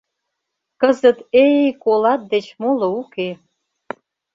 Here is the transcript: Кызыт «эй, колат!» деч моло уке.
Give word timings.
Кызыт 0.81 1.17
«эй, 1.43 1.61
колат!» 1.83 2.21
деч 2.33 2.45
моло 2.61 2.87
уке. 3.01 3.29